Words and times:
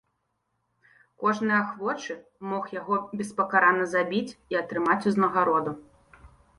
Кожны 1.23 1.53
ахвочы 1.57 2.15
мог 2.53 2.65
яго 2.79 2.95
беспакарана 3.23 3.83
забіць 3.95 4.27
і 4.33 4.53
атрымаць 4.65 5.03
узнагароду. 5.15 5.71